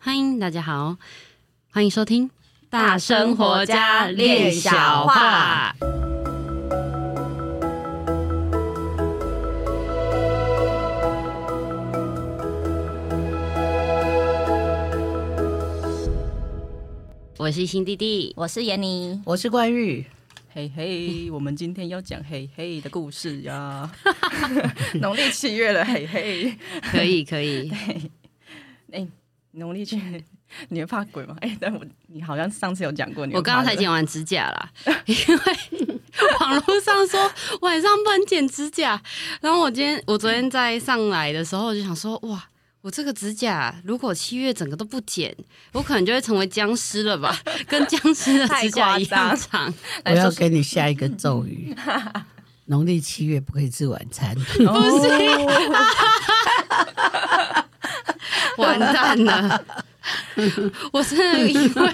[0.00, 0.96] 欢迎大家好，
[1.72, 2.28] 欢迎收听
[2.70, 5.74] 《大生活家练小话》。
[17.36, 20.06] 我是新弟弟，我是闫妮，我是冠玉。
[20.54, 23.90] 嘿嘿，我们今天要讲嘿嘿的故事呀。
[25.00, 26.56] 农历七月了，嘿嘿，
[26.92, 27.70] 可以 可以。
[28.92, 29.06] 哎，
[29.52, 30.22] 农历七月，
[30.68, 31.36] 你会怕鬼吗？
[31.40, 34.70] 哎，但我你好像上次有讲过你，我刚刚才剪完指甲啦，
[35.06, 35.38] 因为
[36.40, 37.30] 网络上说
[37.60, 39.00] 晚上不能剪指甲，
[39.40, 42.44] 然后我今天我昨天在上来的时候就想说哇。
[42.80, 45.36] 我这个指甲，如果七月整个都不剪，
[45.72, 47.36] 我可能就会成为僵尸了吧？
[47.66, 49.74] 跟僵尸的指甲一样长。
[50.04, 51.74] 我要给你下一个咒语：
[52.66, 54.32] 农历七月不可以吃晚餐。
[54.32, 54.62] 不
[55.02, 55.08] 是，
[58.58, 59.64] 完蛋了！
[60.92, 61.92] 我真的因为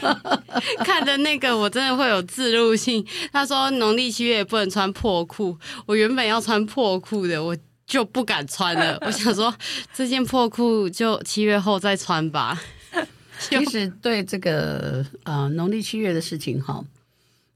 [0.84, 3.04] 看的那个，我真的会有自入性。
[3.32, 5.56] 他说农历七月不能穿破裤，
[5.86, 7.56] 我原本要穿破裤的，我。
[7.86, 8.96] 就不敢穿了。
[9.04, 9.54] 我想说，
[9.92, 12.58] 这件破裤就七月后再穿吧。
[13.38, 16.82] 其实对这个呃农历七月的事情哈，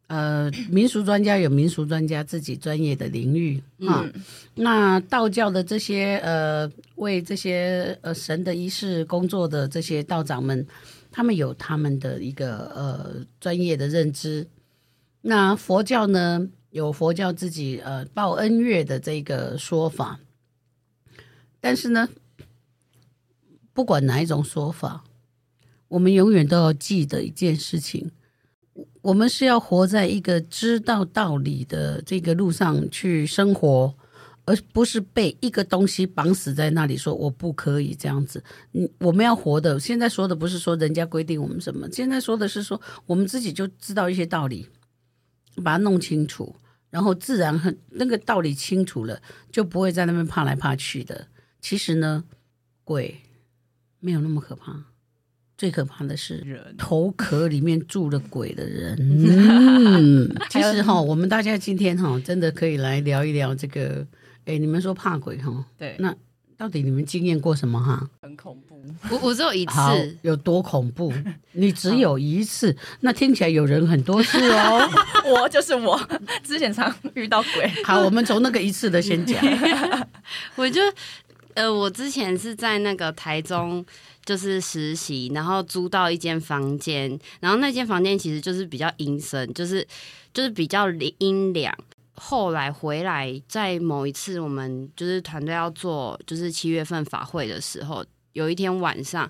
[0.09, 4.03] 呃民俗专家有民俗专家自己专业的领域啊。
[4.05, 4.12] 嗯、
[4.56, 10.67] 那道教的这些呃为这些呃神的仪式工作的这些道长们，
[11.11, 14.47] 他们有他们的一个呃专业的认知。
[15.20, 20.20] 那佛教呢，有佛教自己呃报恩月的这个说法，
[21.61, 22.09] 但是呢，
[23.72, 25.05] 不管哪一种说法，
[25.89, 28.11] 我们永远都要记得一件事情：
[29.09, 33.95] 我们是要活在一个知道道理的这个路上去生活，
[34.45, 38.45] 而不是被一个东西绑死在那里，说我不可以这样子。
[38.73, 44.69] 嗯，我们要活的，现在说的不是说人家规定我们什么，现在说的是说我们自己就知道一些道理。
[45.65, 46.55] 把它弄清楚，
[46.91, 51.27] 然后自然很那个道理清楚了，就不会在那边怕来怕去的。
[51.61, 52.22] 其实呢，
[52.84, 53.22] 鬼
[53.99, 54.84] 没有那么可怕，
[55.58, 58.96] 最可怕的是人头壳里面住了鬼的人。
[58.98, 64.06] 嗯，其实哈，我们大家今天哈，真的可以来聊一聊这个。
[64.46, 65.66] 哎，你们说怕鬼哈？
[65.76, 66.14] 对，那。
[66.56, 68.10] 到底你们经验过什么哈？
[68.20, 68.82] 很恐怖，
[69.12, 71.12] 我我只有一次，有多恐怖？
[71.52, 74.90] 你只有一次，那听起来有人很多次哦。
[75.25, 75.96] 我就是我，
[76.42, 77.70] 之前常遇到鬼。
[77.84, 79.40] 好，我们从那个一次的先讲。
[80.56, 80.80] 我就
[81.58, 83.84] 呃，我之前是在那个台中
[84.24, 89.84] 就是实习，然后租到一间房间，然后那间房间其实就是比较阴森，就是
[90.32, 90.88] 就是比较
[91.19, 91.76] 阴凉。
[92.14, 99.28] 后来回来，在某一次我们就是团队要做就是七月份法会的时候，有一天晚上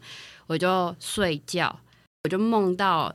[0.48, 1.80] 我就睡觉，
[2.24, 3.10] 我就梦到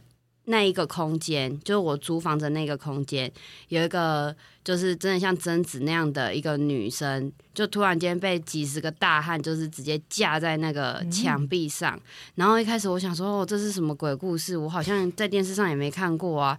[0.46, 3.32] 那一个空间，就是我租房子那个空间，
[3.70, 11.96] 有一个就是真的像贞子那样的一个女生，就突然间被几十个大汉就是直接架在那个墙壁上。
[11.96, 12.02] 嗯、
[12.36, 14.58] 然后一开始我想说，哦，这是什么鬼故事？
[14.58, 16.58] 我好像在电视上也没看过啊。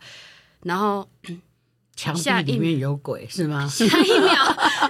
[0.63, 1.09] 然后。
[1.97, 3.69] 墙壁里面有鬼是吗？
[3.69, 4.35] 下一秒，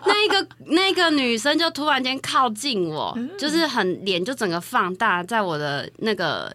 [0.07, 6.51] 那一个那个女生就突然间靠近我，就是很脸就整个放大在我的那个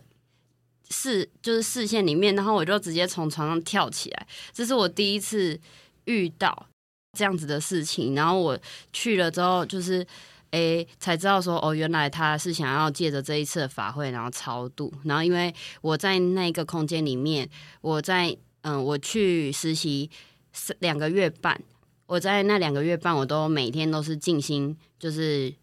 [0.89, 4.27] 视就是视线里面，然后我就直接从床上跳起来。
[4.51, 5.59] 这是我第一次
[6.05, 6.67] 遇到
[7.17, 8.15] 这样子的事情。
[8.15, 8.59] 然后我
[8.91, 10.05] 去了之后，就是
[10.51, 14.93] 诶才知道说哦，原来他是想要借着这一次的法会，然后超度。
[15.03, 17.49] 然后因为我在那个空间里面，
[17.81, 20.09] 我在嗯我去实习。
[20.79, 21.61] 两个月半，
[22.07, 25.53] 我在那两个月半，我都每天都是静心，就是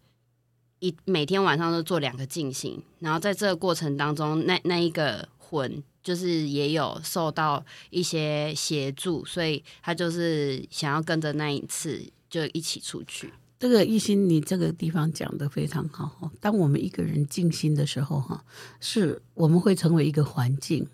[0.79, 2.81] 一每天晚上都做两个静心。
[2.99, 13.33] 然后在这个过程当中，那那一个魂就是也有受到一些协助，所以他就是想要跟着那一次就一起出去。
[13.59, 16.29] 这个一心，你这个地方讲的非常好。
[16.39, 18.43] 当我们一个人静心的时候，哈，
[18.79, 20.87] 是我们会成为一个环境。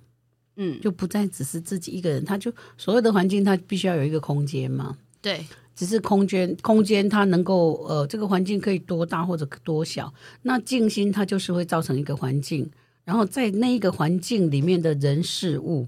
[0.55, 4.95] 嗯，就不再只是自己一个人，他就所有的环境，他必须要有一个空间嘛。
[5.23, 5.43] 对，
[5.73, 10.13] 只是空间，空间它能够呃，这个环境可以多大或者多小。
[10.41, 12.69] 那静心它就是会造成一个环境，
[13.05, 15.87] 然后在那一个环境里面的人事物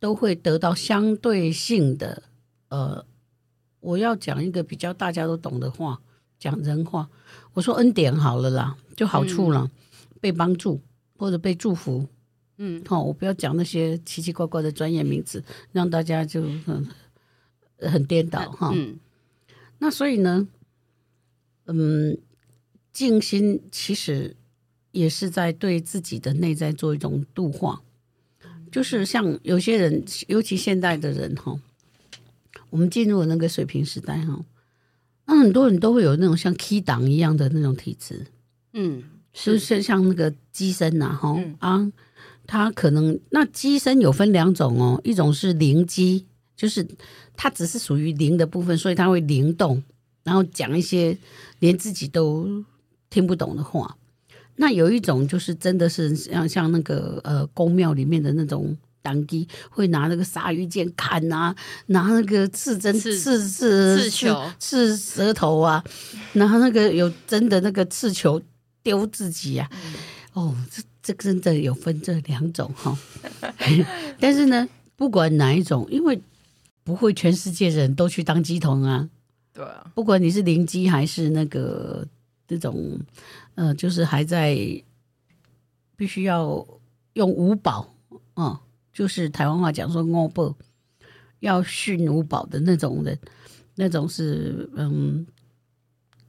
[0.00, 2.24] 都会得到相对性的
[2.68, 3.06] 呃，
[3.78, 6.00] 我要讲一个比较大家都懂的话，
[6.38, 7.08] 讲人话，
[7.52, 9.70] 我说恩典好了啦，就好处了，嗯、
[10.20, 10.80] 被帮助
[11.16, 12.06] 或者被祝福。
[12.58, 15.42] 嗯，好，我不要讲那些奇奇怪怪的专业名词，
[15.72, 16.86] 让大家就很
[17.90, 18.72] 很颠倒哈。
[18.74, 18.98] 嗯，
[19.78, 20.48] 那所以呢，
[21.66, 22.18] 嗯，
[22.92, 24.36] 静心其实
[24.92, 27.82] 也是在对自己的内在做一种度化。
[28.70, 31.56] 就是像有些人，尤其现代的人哈，
[32.70, 34.44] 我们进入了那个水平时代哈，
[35.26, 38.26] 那很多人都会有那种像 key 档一样的那种体质，
[38.72, 41.92] 嗯，是像像那个机身呐哈啊，
[42.48, 46.86] 他可能那机身有分两种哦，一种是灵机，就是
[47.36, 49.82] 它只是属于灵的部分，所以它会灵动，
[50.22, 51.16] 然后讲一些
[51.58, 52.64] 连自己都
[53.10, 53.96] 听不懂的话。
[54.56, 61.54] 那有一种就是真的是像像那个呃宫庙里面的那种当机，会拿那个鲨鱼剑砍啊，
[61.86, 65.82] 拿那个刺针刺刺刺球刺舌头啊，
[66.34, 68.40] 然后那个有真的那个刺球
[68.84, 69.94] 丢自己啊，嗯、
[70.34, 72.96] 哦，这这真的有分这两种哈。
[74.20, 76.16] 但是呢，不管哪一种，因为
[76.84, 79.10] 不会全世界人都去当鸡童啊。
[79.52, 82.06] 对啊，不管你是灵鸡还是那个
[82.46, 83.00] 那种。
[83.56, 84.56] 呃，就是还在
[85.94, 86.66] 必须要
[87.12, 87.94] 用五宝，
[88.34, 88.58] 嗯，
[88.92, 90.56] 就是台湾话讲说五宝
[91.38, 93.16] 要训五宝的那种人，
[93.76, 95.24] 那种是嗯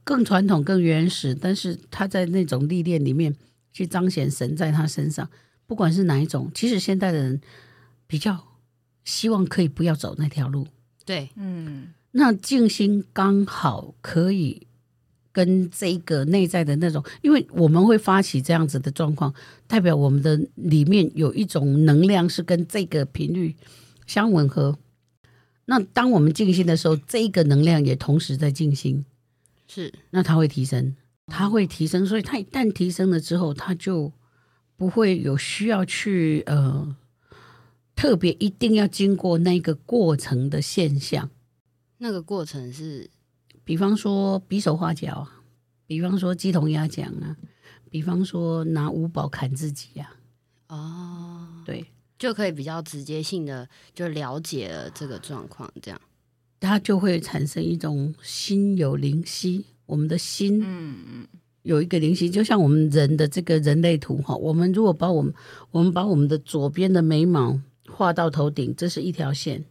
[0.04, 3.34] 更传统、更原始，但是他在那种历练里面
[3.72, 5.28] 去彰显神在他身上，
[5.66, 7.40] 不管是哪一种，其实现代的人
[8.06, 8.40] 比较
[9.06, 10.66] 希望可以不要走那条路，
[11.06, 14.66] 对，嗯，那静心刚好可以。
[15.36, 19.34] 跟这个内在的那种，因为我们会发起这样子的状况，
[19.66, 23.54] 代表我们的里面有一种能量是跟这个频率
[24.06, 24.78] 相吻合。
[25.66, 29.04] 那当我们静心的时候，这个能量也同时在静心，
[29.68, 34.10] 是，那它会提升，它会提升，所以它一旦提升了之后，它就
[34.78, 36.96] 不会有需要去呃
[37.96, 41.28] 特别一定要经过那个过程的现象。
[41.98, 43.10] 那个过程是。
[43.64, 45.42] 比方说比手画脚啊，
[45.88, 47.36] 比方说鸡同鸭讲啊，
[47.90, 50.08] 比方说拿五宝砍自己呀，
[50.68, 51.84] 啊，哦，对，
[52.16, 56.00] 就可以比较直接性的就了解了这个状况，这样，
[56.60, 61.26] 它就会产生一种心有灵犀，我们的心，嗯嗯，
[61.62, 65.34] 有一个灵犀，就像我们人的这个人类图哈，我们如果把我们
[65.72, 67.60] 我们把我们的左边的眉毛
[67.96, 69.64] 画到头顶，这是一条线。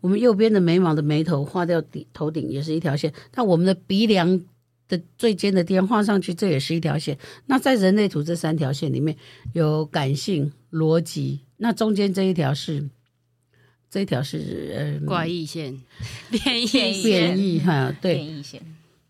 [0.00, 4.40] 我们右边的眉毛的眉头画掉顶头顶也是一条线，那我们的鼻梁
[4.88, 7.18] 的最尖的地方画上去，这也是一条线。
[7.46, 9.16] 那在人类图这三条线里面
[9.52, 12.88] 有感性、逻辑，那中间这一条是
[13.90, 15.82] 这一条是呃怪 异线、
[16.30, 18.62] 变异线、变异哈，对，变异线。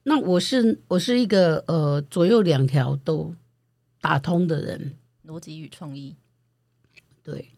[0.04, 3.34] 那我是我是一个呃左右两条都
[4.00, 4.94] 打通的人，
[5.26, 6.16] 逻辑与创意，
[7.22, 7.50] 对。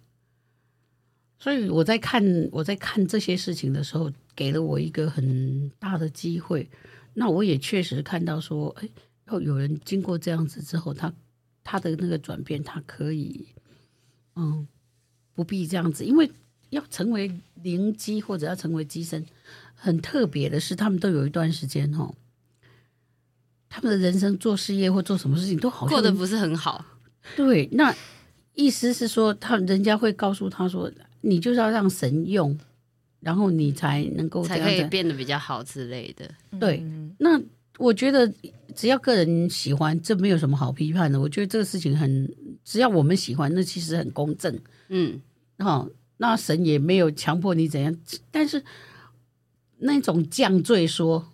[1.43, 2.23] 所以我在看
[2.53, 6.71] 我在看这些事情的时候，给了我一个很大的机会。
[7.15, 8.89] 那我也确实看到说，哎，
[9.27, 11.12] 要有人经过这样子之后，他
[11.65, 13.49] 他的那个转变，他可以，
[14.37, 14.69] 嗯，
[15.35, 16.31] 不必这样子，因为
[16.71, 19.27] 要成为灵机或者要成为机身，
[19.75, 22.15] 很特别的是，他们都有一段时间哦，
[23.69, 26.85] 他们的人生做事业或做什么事情都好过得不是很好。
[27.35, 27.93] 对，那
[28.55, 30.89] 意思是说，他人家会告诉他说。
[31.23, 32.59] 你就是要让神用，
[33.21, 36.29] 然后你才能够才可以变得比较好之类的。
[36.59, 36.85] 对，
[37.19, 37.41] 那
[37.79, 38.31] 我觉得
[38.75, 41.21] 只要个人喜欢，这没有什么好批判的。
[41.21, 42.29] 我觉得这个事情很，
[42.65, 44.59] 只要我们喜欢，那其实很公正。
[44.89, 45.20] 嗯，
[45.58, 47.96] 好，那神也没有强迫你怎样，
[48.32, 48.63] 但是
[49.79, 51.32] 那种降罪说，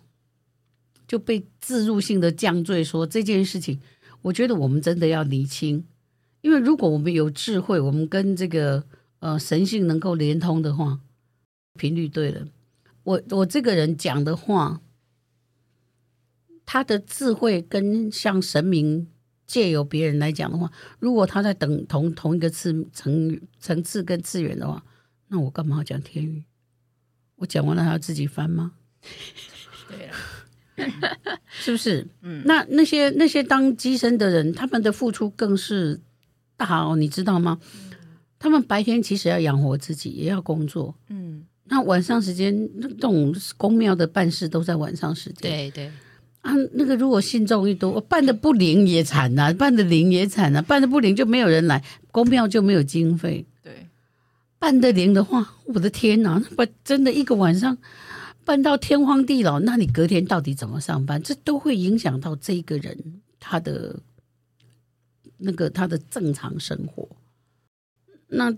[1.07, 3.79] 就被置入性的降罪说这件事情，
[4.21, 5.83] 我觉得我们真的要厘清，
[6.41, 8.83] 因为如果我们有智慧，我们跟这个。
[9.19, 10.99] 呃，神性能够连通的话，
[11.75, 12.47] 频率对了。
[13.03, 14.81] 我我这个人讲的话，
[16.65, 19.07] 他的智慧跟像神明
[19.45, 24.83] 借由别人来讲的话，如果他在等同同一个次层层次跟次元的话，
[25.27, 26.43] 那我干嘛要讲天语？
[27.37, 28.73] 我讲完了还要自己翻吗？
[29.87, 30.15] 对啊，
[31.47, 32.07] 是不是？
[32.21, 35.99] 嗯，那那些那些当机身的人，他们的付出更是
[36.57, 37.59] 大哦，你知道吗？
[38.39, 40.95] 他们白天其实要养活自己，也要工作。
[41.09, 45.51] 嗯，那晚上时间，那种公庙的办事都在晚上时间。
[45.51, 45.91] 对对
[46.41, 53.45] 啊，那个如果信众一多，办的不灵也惨呐、啊，办的灵也惨呐、啊，办的不灵就没有人来，公庙就没有经费。
[53.61, 53.87] 对，
[54.57, 57.77] 办的灵的话，我的天呐，那，不真的一个晚上
[58.45, 61.21] 办到天荒地老，那你隔天到底怎么上班？
[61.21, 63.99] 这都会影响到这个人他的
[65.37, 67.05] 那个他的正常生活。
[68.29, 68.55] 那，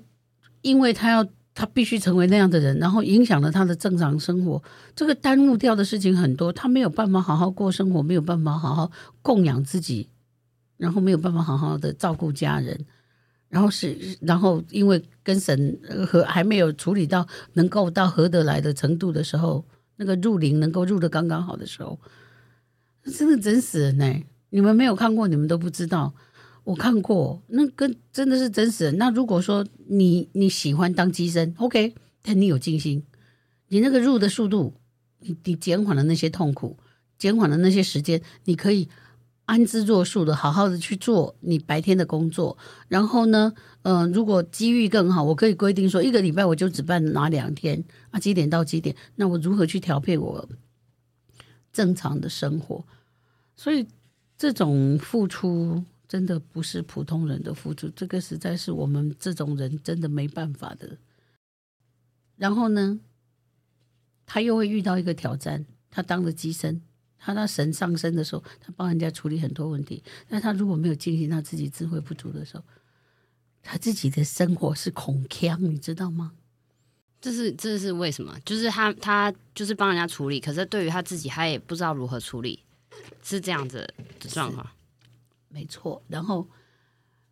[0.61, 4.61] 因为他要，他必须成为那样的人，然后影响了他的正常生活，
[4.95, 10.09] 这个耽误掉的事情很多，他没有办法好好过生活，没有办法好好供养自己，
[10.77, 12.85] 然后没有办法好好的照顾家人，
[13.49, 21.99] 然后是然后因为跟神和还没有处理到能够到合得来的程度的时候，那个入灵能够入得刚刚好的时候，
[23.05, 24.23] 真的整死人呢！
[24.49, 26.13] 你们没有看过，你们都不知道。
[26.63, 28.97] 我看过，那跟真的是真实人。
[28.97, 33.03] 那如果说你你喜欢当机身，OK，但你有静心，
[33.67, 34.73] 你那个入的速度，
[35.19, 36.77] 你你减缓了那些痛苦，
[37.17, 38.89] 减缓了那些时间，你可以。
[39.45, 42.57] 安之若素的，好好的去做你白天的工作。
[42.87, 43.51] 然后呢，
[43.81, 48.19] 嗯、呃，如果机遇更好，我可以规定说，一个礼拜我就只办哪两天啊？
[48.19, 48.95] 几点到几点？
[49.15, 50.47] 那我如何去调配我
[51.73, 52.85] 正常的生活？
[53.57, 53.85] 所以
[54.37, 60.97] 这种付出真的不是普通人的付出，这个实在是我们这种人真的没办法的。
[62.35, 62.99] 然后呢，
[64.25, 66.81] 他又会遇到一个挑战，他当了机身。
[67.17, 70.03] 他那神上身的时候，他帮人家处理很多问题。
[70.27, 72.63] 但他如果没有进行他自己智慧不足的时候，
[73.63, 76.33] 他自己的生活是空腔，你知道吗？
[77.21, 78.37] 这是这是为什么？
[78.43, 82.61] 就是他他就是帮人家处理，可是对于他自己，他也不知道如何处理，
[83.23, 83.87] 是这样子
[84.19, 84.69] 的状况。
[85.53, 86.01] 没错。
[86.07, 86.47] 然后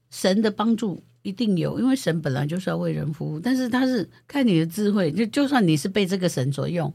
[0.09, 6.93] 神的帮助一定有，因为神本来就是要为人服务，但是他是看你的智慧，就就算你是被这个神所用。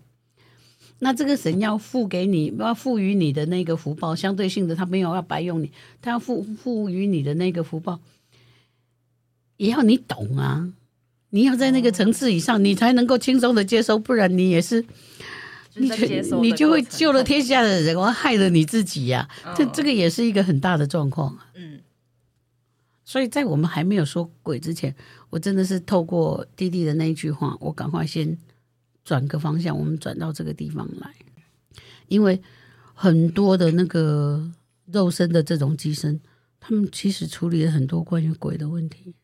[1.00, 8.00] 那这个神要赋给你，要赋予你的那个福报，相对性的，他没有要白用你，他要赋赋予你的那个福报，
[9.56, 10.72] 也要你懂啊！
[11.30, 14.84] 你要在那个层次以上，你才能够轻松的接受，不然你也是，
[15.76, 19.54] 你就你就会救了天下的人，我害了你自己呀、啊！
[19.54, 21.38] 这这个也是一个很大的状况。
[21.54, 21.80] 嗯，
[23.04, 24.94] 所以在我们还没有说鬼之前，
[25.30, 28.38] 我真的是透过弟弟的那一句话，我赶快先。
[29.06, 31.14] 转个方向，我们转到这个地方来，
[32.08, 32.40] 因为
[32.94, 34.50] 很多的那个
[34.86, 36.18] 肉身的这种乩身，
[36.58, 39.14] 他们其实处理了很多关于鬼的问题、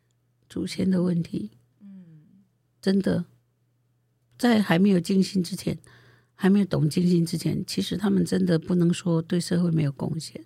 [0.51, 1.53] 祖先的问题。
[1.81, 2.45] 嗯，
[2.83, 3.25] 真的，
[4.37, 5.79] 在还没有静心之前，
[6.43, 10.43] 还没有懂金星之前，其实他们真的不能说对社会没有贡献，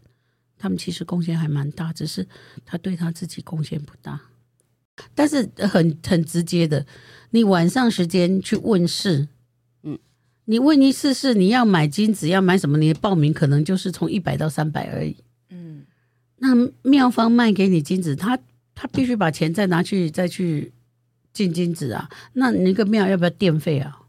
[0.58, 2.26] 他们其实贡献还蛮大，只是
[2.64, 4.20] 他对他自己贡献不大。
[5.14, 6.84] 但是很很直接的，
[7.30, 9.28] 你晚上时间去问事，
[9.84, 9.96] 嗯，
[10.46, 15.16] 你问一次是你要买金子要买什么，你的报名可能就是从一百到三百而已，
[15.50, 15.84] 嗯，
[16.38, 18.36] 那庙方卖给你金子，他
[18.74, 20.72] 他必须把钱再拿去再去
[21.32, 24.00] 进金子啊，那你那个庙要不要电费啊？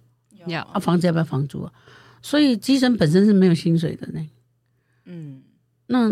[0.48, 1.74] 要啊，房子要不要房租啊？
[2.22, 4.28] 所以基层本身是没有薪水的呢，
[5.06, 5.44] 嗯，
[5.88, 6.12] 那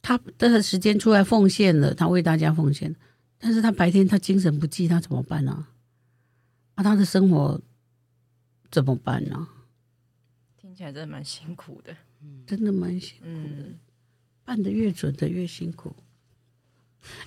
[0.00, 2.94] 他的时间出来奉献了，他为大家奉献。
[3.38, 5.52] 但是他白天他精神不济，他怎么办呢？
[5.52, 5.68] 啊？
[6.76, 7.60] 啊，他的生活
[8.70, 9.48] 怎么办呢？
[10.56, 11.94] 听起来真的蛮辛苦的，
[12.46, 13.64] 真的蛮辛苦的。
[13.68, 13.78] 嗯、
[14.44, 15.94] 办的越准的越辛苦，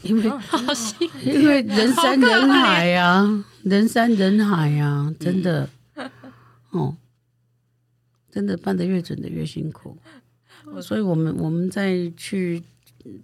[0.01, 5.69] 因为、哦、好辛苦， 因为人山人海呀，啊，人山人海呀，啊，真的，嗯、
[6.71, 6.97] 哦，
[8.31, 9.97] 真的办得越准的越辛苦。
[10.81, 12.63] 所以我们我们再去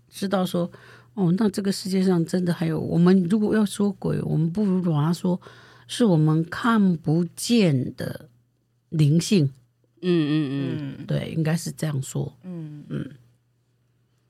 [0.10, 0.72] 知道说。
[1.18, 3.24] 哦，那这个世界上真的还有我们？
[3.30, 5.40] 如果要说鬼，我们不如把它说
[5.88, 8.28] 是我们看不见的
[8.90, 9.46] 灵性。
[10.02, 12.38] 嗯嗯嗯，对，应该是这样说。
[12.44, 13.16] 嗯嗯，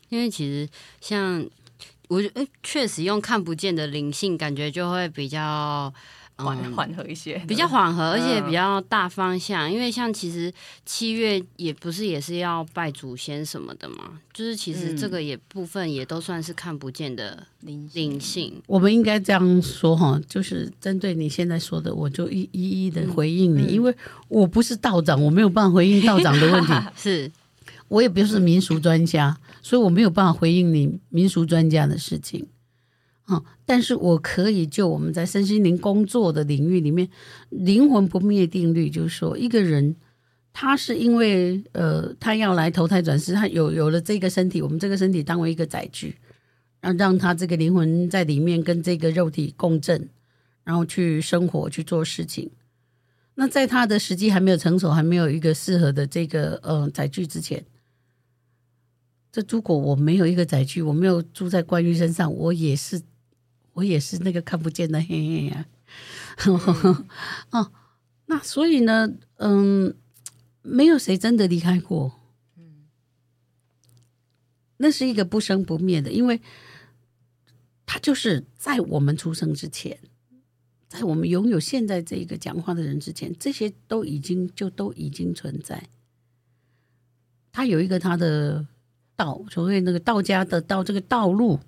[0.10, 0.70] 因为其实
[1.02, 1.50] 像
[2.08, 5.92] 我觉得，确实用看不见的灵性，感觉就会比较。
[6.38, 9.70] 缓缓和一些，比较缓和，而且比较大方向。
[9.70, 10.54] 嗯、因为像其实
[10.86, 18.62] 七月也不是也是要拜祖先什么的嘛，就是其实这个也部分也都算是看不见的灵灵性。
[18.68, 23.96] 我们应该这样说哈，就是针对你现在说的，我就一一一的回应你，嗯嗯、因为
[24.28, 26.74] 我不是道长，我没有办法回应道长的问题。
[26.98, 27.32] 是
[27.88, 32.46] 我也不是民俗专家，所以我没有办法回应你民俗专家的事情。
[33.26, 33.44] 啊！
[33.66, 37.10] 但是我可以就我们在身心灵工作的领域里面，
[37.50, 39.96] 灵魂不灭定律，就是说，一个人
[40.54, 46.18] 他是因为呃，他要来投胎转世，他有有了这个身体，我们这个身体当为一个载具，
[46.82, 50.08] 让让他这个灵魂在里面跟这个肉体共振，
[50.64, 52.52] 然后去生活去做事情。
[53.34, 57.66] 那在他的时机还没有成熟，还没有一个适合的这个呃载具之前。
[59.32, 63.02] 这如果我没有一个载具，我没有住在关于身上，我也是。
[63.76, 65.66] 我也是那个看不见的黑黑呀，
[67.52, 67.72] 哦，
[68.28, 69.94] 那所以呢，嗯，
[70.62, 72.20] 没有谁真的离开过，
[72.56, 72.86] 嗯，
[74.78, 76.40] 那是一个不生不灭的，因为
[77.86, 80.00] 他就是在我们出生之前，
[80.88, 85.90] 在我们拥有现在这一个讲话的人之前，这些都已经就都已经存在，
[87.52, 88.66] 他有一个他的
[89.18, 91.60] 道，所谓那个道家的道，这个道路，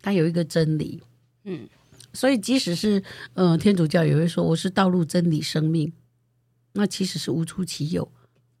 [0.00, 1.02] 他有一个真理。
[1.50, 1.66] 嗯，
[2.12, 3.02] 所以即使是
[3.32, 5.90] 呃天主教也会说我是道路、真理、生命，
[6.74, 8.06] 那其实是无出其右，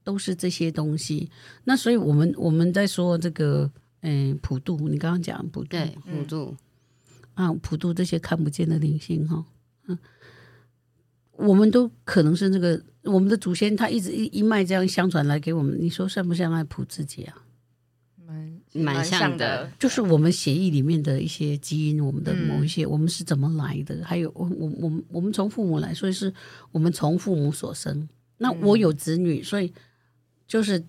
[0.02, 1.30] 都是这些东西。
[1.64, 6.56] 那所以我们我们在说这个，嗯、呃，普渡，你刚刚讲普渡，对，普渡、
[7.34, 9.44] 嗯、啊，普渡这些看不见的灵性哈，
[9.86, 9.98] 嗯，
[11.32, 17.44] 我们都可能是那个我们的祖先，他一直一一脉这样相传来给我们，你说像不像爱普自己啊？
[18.72, 24.04] 蛮像的，就是我们血液里面的一些基因，我们的某一些，嗯、我们是怎么来的？
[24.04, 26.32] 还有，我我我们我们从父母来，所以是
[26.70, 28.08] 我们从父母所生。
[28.36, 29.72] 那我有子女，所以
[30.46, 30.84] 就是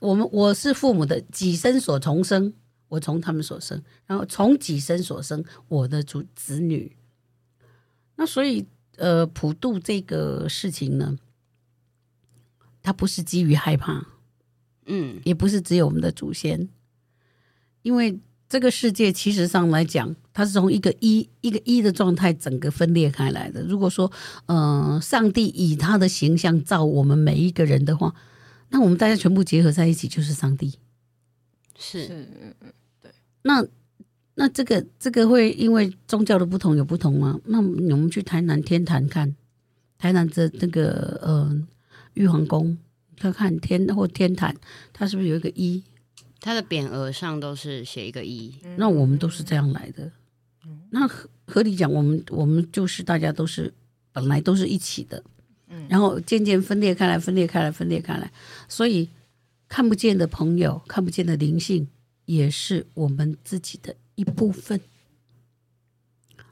[0.00, 2.52] 我们我是父母的己身所重生，
[2.88, 6.96] 我从他们所生，然后从己身所生我的主子女。
[8.16, 11.16] 那所以，呃，普渡这个事情呢，
[12.82, 14.06] 它不是基于害怕，
[14.84, 16.68] 嗯，也不是只有我们的祖先。
[17.82, 18.18] 因为
[18.48, 23.62] 这个世界其实上来讲，它是从一个一一个一的状态整个分裂开来的。
[23.62, 24.10] 如果说，
[24.46, 28.12] 嗯、呃，上帝以他的形象造我们每一个人的话，
[28.70, 30.74] 那我们大家全部结合在一起就是上帝。
[31.78, 32.26] 是，嗯
[32.60, 33.10] 嗯，对。
[33.42, 33.64] 那
[34.34, 37.40] 那这个这个会因为宗教的不同有不同吗？
[37.44, 39.34] 那我们去台南天坛看，
[39.96, 41.66] 台南的那个呃
[42.14, 42.76] 玉皇宫，
[43.16, 44.56] 看看天或天坛，
[44.92, 45.82] 它是不是有一个一？
[46.40, 50.10] 它的匾额上都是写一个一，那我们都是这样来的。
[50.90, 53.72] 那合合理讲，我们我们就是大家都是
[54.10, 55.22] 本来都是一起的，
[55.88, 58.32] 然后渐渐分裂开来，分裂开来，分裂开来。
[58.68, 59.08] 所以
[59.68, 61.86] 看不见的朋友，看不见的灵性，
[62.24, 64.80] 也是我们自己的一部分。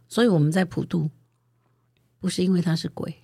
[0.06, 1.10] 所以我们在普渡，
[2.20, 3.14] 不是因为他是鬼，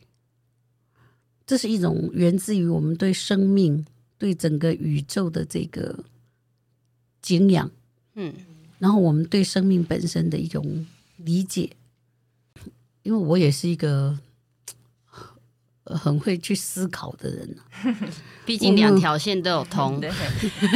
[1.46, 3.84] 这是一种源自于我们对生命、
[4.16, 6.04] 对整个宇宙的这个。
[7.24, 7.70] 敬仰，
[8.16, 8.34] 嗯，
[8.78, 11.70] 然后我们对生命本身的一种理解，
[13.02, 14.18] 因为我也是一个
[15.84, 17.56] 很会去思考的人，
[18.44, 19.98] 毕竟两条线都有通，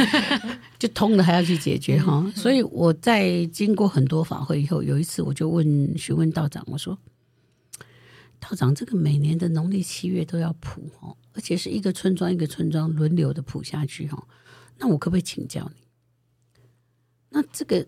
[0.79, 2.31] 就通了还要去解决哈。
[2.35, 6.97] 所以我在经过很多法会以后，有一次我就问询问道长，我说
[8.41, 14.27] ：“道长，这个每年的农历七月都要普哦，而且是一个村庄一个村庄轮流的普下去哈，
[14.79, 15.81] 那我可不可以请教你？”
[17.31, 17.85] 那这个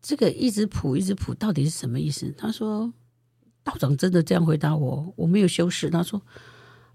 [0.00, 2.32] 这个一直谱一直谱到底是什么意思？
[2.36, 2.92] 他说
[3.62, 5.90] 道长真的这样回答我，我没有修饰。
[5.90, 6.22] 他说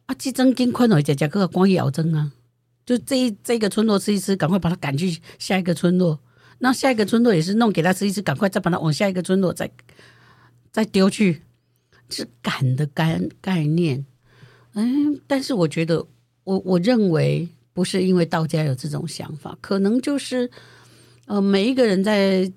[0.07, 2.31] 啊，鸡争金宽哦，姐姐哥哥光咬针啊，
[2.85, 6.19] 就这一这个村落吃一吃，赶快把它赶去下一个村落。
[6.57, 9.69] 那下一个村落也是弄给他吃一吃，赶快再把它往下一个村落再
[10.71, 11.43] 再丢去，
[12.09, 14.07] 是赶的概概念。
[14.73, 16.07] 嗯，但是我觉得
[16.43, 20.49] 我我认为不是因为道家有这种想法，可能就是。
[21.25, 22.51] 呃，每一个人在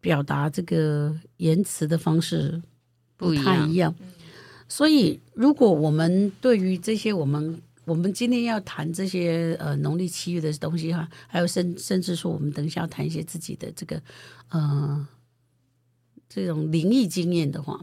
[0.00, 2.60] 表达这个言辞的方式
[3.16, 3.94] 不太一样，
[4.68, 14.02] 所以如果我们对于这些我们我们今天要谈这些呃农历七月的东西哈，还有甚甚至说我们等一下要谈一些自己的这个
[14.50, 15.08] 呃
[16.28, 17.82] 这种灵异经验的话，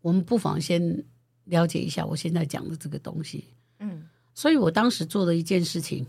[0.00, 1.04] 我们不妨先
[1.44, 3.44] 了解一下我现在讲的这个东西。
[3.80, 4.04] 嗯，
[4.34, 6.06] 所以我当时做的一件事情，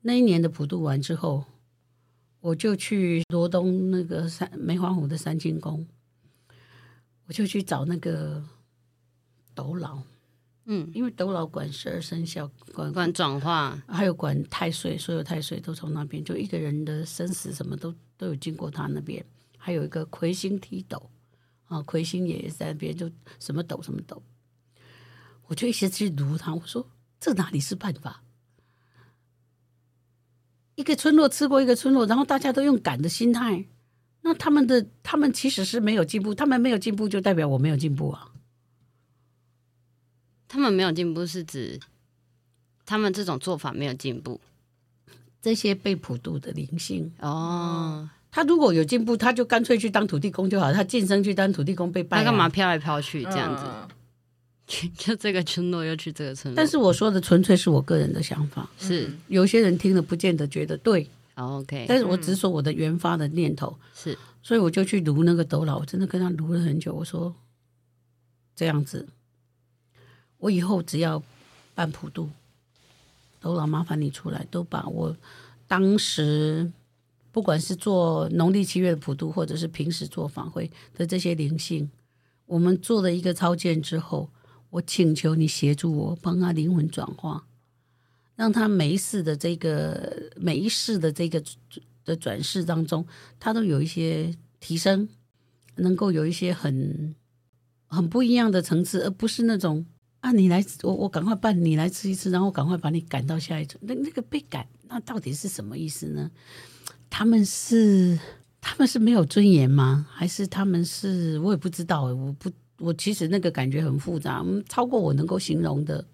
[0.00, 1.44] 那一年的普渡完之后。
[2.42, 5.86] 我就去罗东那个三梅花湖的三清宫，
[7.26, 8.42] 我就去找那个
[9.54, 10.02] 斗老，
[10.64, 19.24] 嗯，因为斗老管十二生肖，管管转化，还有管太岁，所有太岁都从那边，就一个人的生死什么都都有经过他那边，
[19.56, 21.10] 还有一个魁星踢斗，
[21.66, 24.20] 啊，魁星爷爷在那边，就什么斗什么斗，
[25.46, 26.84] 我就一直去读他，我说
[27.20, 28.24] 这哪里是办法？
[30.74, 33.64] 一个村落吃过一个村落，然后大家都用赶的心态，
[34.22, 38.28] 那他们的他们其实是没有进步，他们没有进步就代表我没有进步啊。
[40.48, 41.80] 他们没有进步是指
[42.84, 44.40] 他们这种做法没有进步。
[45.40, 53.64] 这些被普渡的灵性哦，他如果有进步，他就干脆去当土地公就好，他晋升去当土地公被拜，啊，他干嘛飘来飘去这样子？
[53.66, 53.88] 嗯
[54.96, 61.06] 就这个村落又去这个村落，但是我说的纯粹是我个人的想法，是有些人听了不见得觉得对。
[61.34, 66.94] OK，但是我只是说我的原发的念头是，所以我就去读那个斗老，我真的跟他读了很久。
[66.94, 67.34] 我说
[68.54, 69.08] 这样子，
[70.38, 71.22] 我以后只要
[71.74, 72.30] 办普渡，
[73.40, 75.16] 斗老麻烦你出来，都把我
[75.66, 76.70] 当时
[77.32, 81.90] 不管是做农历七月的普渡，或者是平时做法会的这些灵性，
[82.46, 84.30] 我们做了一个超荐之后。
[84.72, 87.44] 我请求你协助我，帮他灵魂转化，
[88.36, 91.42] 让他每一世的这个每一世的这个
[92.06, 93.06] 的转世当中，
[93.38, 95.06] 他都有一些提升，
[95.76, 97.14] 能够有一些很
[97.86, 99.84] 很不一样的层次，而不是那种
[100.20, 103.78] 啊，你来我我赶快办，你来吃一次，然后赶快把你赶到下一层。
[103.82, 106.30] 那那个被赶，那到底是什么意思呢？
[107.10, 108.18] 他们是
[108.58, 110.06] 他们是没有尊严吗？
[110.10, 112.04] 还是他们是我也不知道。
[112.04, 116.04] 我不，我其实那个感觉很复杂，超过我能够形容的。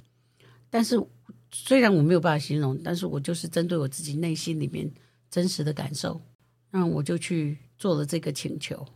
[0.70, 1.02] 但是
[1.50, 4.90] 虽然我没有办法形容，但是我就是针对我自己内心里面
[5.30, 6.20] 真实的感受，
[6.70, 8.86] 那我就去做了这个请求，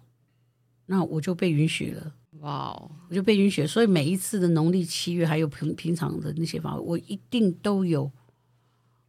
[0.86, 2.14] 那我就被允许了。
[2.40, 3.68] 哇哦，我就被允许了。
[3.68, 8.10] 所以每一次的农历七月，还有平平常的那些法会，我一定都有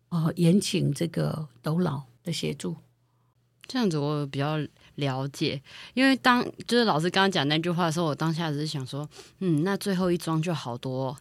[0.10, 2.76] 呃延请这个斗老的协助。
[3.66, 4.58] 这样子我比较
[4.96, 5.62] 了解，
[5.94, 11.18] 因为当就是老师刚刚讲那句话的时候，我当下只是想说，嗯，那最后一桩就好多哦，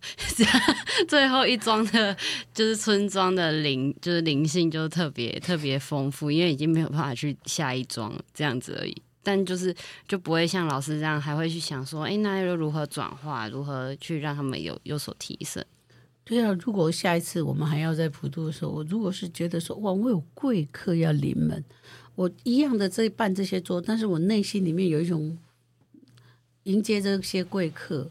[1.09, 2.17] 最后一桩的，
[2.53, 9.03] 就是村庄的灵，就是灵性就是特别特别丰富，因为已经没有办法去下一桩这样子而已。
[9.25, 9.73] 但就是
[10.09, 15.65] 就不会像老师这样，还会去想说，哎，那又如何转化，如何去让他们有有所提升？
[16.25, 21.65] 对啊，如果下一次我们还要在普渡的时候，我如果是觉得说，哇，我有贵客要临门。
[22.15, 25.39] 我一样的在办这些桌，但是我内心里面有一种
[26.65, 28.11] 迎接这些贵客，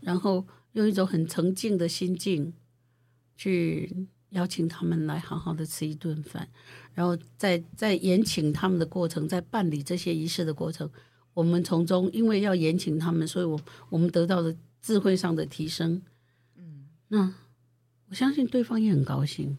[0.00, 2.52] 然后用一种很沉静的心境
[3.36, 6.48] 去邀请他们来好好的吃一顿饭，
[6.94, 10.88] 然后在在延请他们的过程，在办理这些仪式的过程，
[11.34, 16.00] 我们从中因为要延请他们，所以我我们得到的智慧上的提升。
[16.56, 17.34] 嗯，那
[18.08, 19.58] 我相信对方也很高兴，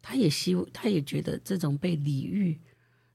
[0.00, 2.58] 他也希，他也觉得这种被礼遇。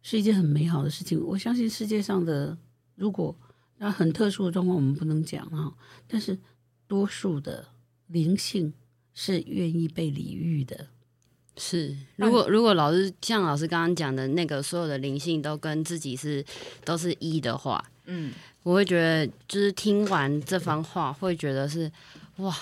[0.04, 1.20] 是一件很美好的事情。
[1.26, 2.56] 我相信世界上的，
[2.96, 3.36] 如果
[3.78, 5.74] 那很特殊的状况，我们不能讲啊。
[6.08, 6.38] 但是
[6.88, 7.66] 多数的
[8.08, 8.72] 灵性
[9.16, 10.88] 是愿意被礼遇的。
[11.56, 16.44] 是，如果如果老师像老师刚刚讲的那个，所有的灵性都跟自己是
[16.84, 21.92] 都是一的话，嗯，我会觉得就是听完这番话，会觉得是
[22.38, 22.58] 哇，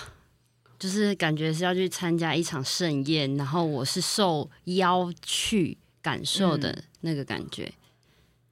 [0.78, 6.70] 就是感觉是要去参加一场盛宴，然后我是受邀去感受的。
[6.72, 7.68] 嗯那个感觉，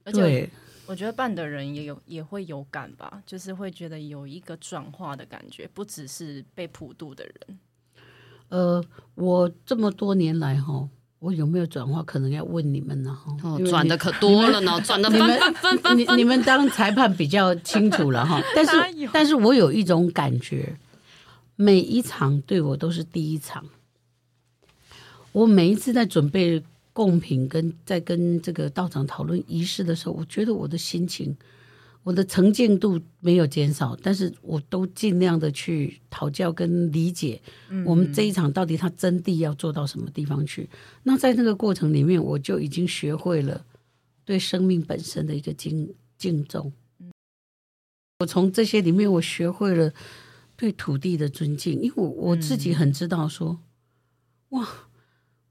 [0.03, 0.49] 而且
[0.85, 7.59] 我觉得办的人也有也会有感吧，就是会觉得有一个转化的感觉，不只是被普渡的人。
[8.49, 8.83] 呃，
[9.15, 10.85] 我这么多年来哈，
[11.19, 13.33] 我有没有转化，可能要问你们了哈。
[13.41, 15.07] 哦，转的可多了呢， 转的。
[15.95, 18.41] 你你们当裁判比较清楚了哈。
[18.53, 20.77] 但是但是我有一种感觉，
[21.55, 23.65] 每一场对我都是第一场。
[25.31, 26.61] 我每一次在准备。
[27.01, 31.35] 贡品跟在跟这个道长讨论仪式的时候，我觉得我的心情，
[32.03, 37.41] 我的沉静度没有减少，但是我都尽量的去讨教跟理解，
[37.83, 40.61] 我们这一场到底它真谛要做到什么地方去。
[40.61, 43.65] 嗯、那在那个过程里面，我就已经学会了
[44.23, 46.71] 对生命本身的一个敬敬重。
[48.19, 49.91] 我从这些里面，我学会了
[50.55, 53.57] 对土地的尊敬，因为我我自己很知道说，
[54.49, 54.67] 哇。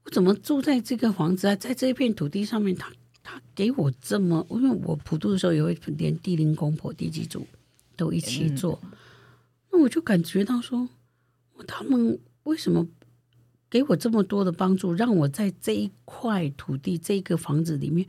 [0.03, 1.55] 我怎么住在这个房子啊？
[1.55, 7.45] 在这一片土地上面，他他给我这么，因为我普渡的时候也会连地灵公婆、地基主
[7.95, 8.91] 都一起做，嗯、
[9.71, 10.89] 那我就感觉到说，
[11.67, 12.87] 他们为什么
[13.69, 18.07] 给我这么多的帮助，让我在这一块土地、这个房子里面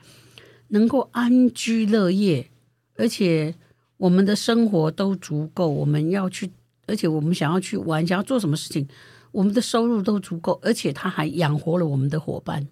[0.68, 2.48] 能够安居乐业，
[2.96, 3.54] 而且
[3.98, 6.50] 我们的生活都足够，我们要去，
[6.86, 8.88] 而且我们想要去玩，想要做什么事情。
[9.32, 12.68] 我们的收入都足够，而且他还养活了我们的伙伴，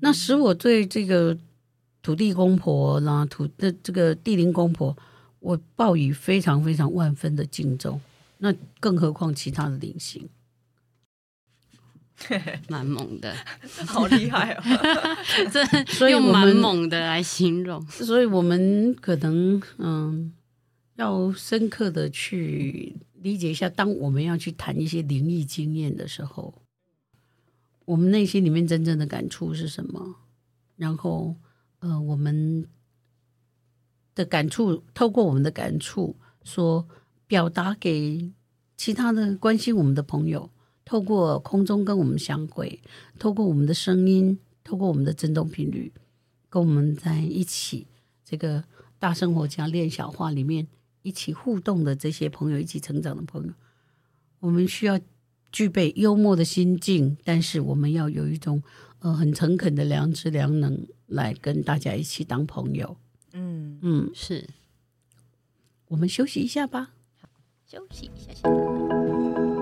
[0.00, 1.36] 那使我对这个
[2.00, 4.96] 土地公婆啦、土的这个地灵公婆，
[5.40, 8.00] 我报以非常非常万分的敬重。
[8.38, 10.28] 那更何况其他的灵性，
[12.68, 13.34] 蛮猛的，
[13.84, 14.62] 好厉害哦！
[15.98, 20.32] 这用蛮猛的来形容，所以我们可能嗯，
[20.94, 22.96] 要深刻的去。
[23.20, 26.54] 理解一下，当我们要去谈一些灵异经验的时候，
[27.84, 30.16] 我们内心里面真正的感触是什么？
[30.76, 31.34] 然后，
[31.80, 32.66] 呃，我们
[34.14, 36.86] 的感触，透过我们的感触说，
[37.26, 38.30] 表达给
[38.76, 40.50] 其他的关心我们的朋友，
[40.84, 42.80] 透过空中跟我们相会，
[43.18, 45.92] 透过我们的声音，透过我们的振动频率，
[46.48, 47.88] 跟我们在一起，
[48.24, 48.62] 这个
[48.98, 50.68] 大生活家练小话里面。
[51.02, 53.52] 一起互动的这些朋友，一起成长的朋友，
[54.40, 54.98] 我们需要
[55.50, 58.62] 具备幽默的心境，但是我们要有一种
[59.00, 62.96] 呃很诚恳的良知良能来跟大家一起当朋友。
[63.32, 64.48] 嗯嗯，是。
[65.88, 66.92] 我们休息一下吧。
[67.20, 67.28] 好，
[67.66, 69.57] 休息一下下。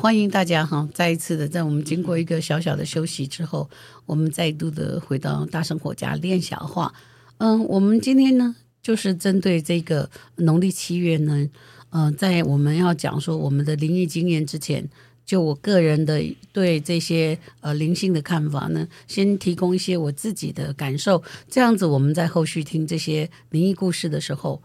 [0.00, 0.88] 欢迎大家哈！
[0.94, 3.68] 再一次的，在我们经过一个小小的休息之后，
[4.06, 6.94] 我们再度的回到大生活家练小话。
[7.36, 11.46] 嗯，我们今天呢，就是针对这个农历七月呢，
[11.90, 14.88] 嗯、呃，在我们要讲说我们的灵异经验之前，
[15.26, 16.18] 就我个人的
[16.50, 24.62] 对这些呃灵性的看法呢，先提供一些我自己的感受，这样子我们在后续听这些灵异故事的时候，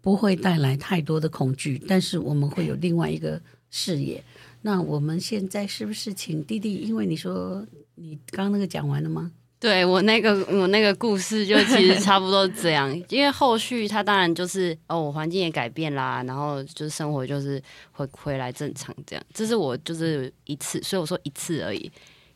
[0.00, 4.22] 不会带来太多的恐惧，但是我们会有另外一个视野。
[4.66, 6.74] 那我们现在是不是请弟弟？
[6.78, 9.30] 因为你说你刚刚那个讲完了吗？
[9.60, 19.24] 对，我那个我那个故事就其实差不多这样， 因为后续他当然就是哦，我环境也改变啦，然后就是生活就是会回来正常这样。
[19.32, 21.88] 这是我就是一次，所以我说一次而已，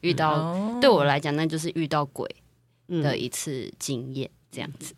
[0.02, 2.32] 遇到、哦、对我来讲那就是遇到鬼
[3.02, 4.94] 的一次经验这样子。